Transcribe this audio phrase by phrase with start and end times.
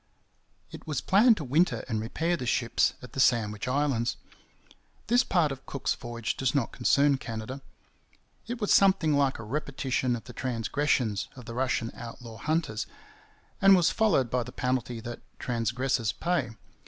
[0.71, 4.17] It was planned to winter and repair the ships at the Sandwich Islands.
[5.05, 7.61] This part of Cook's voyage does not concern Canada.
[8.47, 12.87] It was something like a repetition of the transgressions of the Russian outlaw hunters,
[13.61, 16.55] and was followed by the penalty that transgressors pay.